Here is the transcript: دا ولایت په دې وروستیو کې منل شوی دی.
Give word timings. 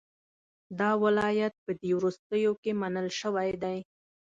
دا 0.79 0.89
ولایت 1.03 1.53
په 1.65 1.71
دې 1.81 1.91
وروستیو 1.95 2.51
کې 2.61 2.71
منل 2.81 3.07
شوی 3.19 3.49
دی. 3.63 3.77